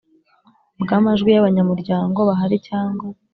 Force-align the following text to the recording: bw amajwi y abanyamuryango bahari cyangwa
bw 0.81 0.89
amajwi 0.97 1.29
y 1.31 1.39
abanyamuryango 1.41 2.19
bahari 2.29 2.57
cyangwa 2.67 3.05